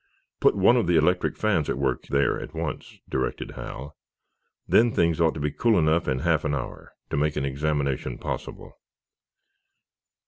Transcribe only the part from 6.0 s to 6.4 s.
in